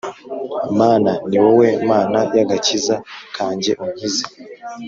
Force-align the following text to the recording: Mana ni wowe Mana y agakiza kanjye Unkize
Mana 0.79 1.11
ni 1.29 1.37
wowe 1.43 1.67
Mana 1.89 2.19
y 2.35 2.39
agakiza 2.43 2.95
kanjye 3.35 3.71
Unkize 3.83 4.23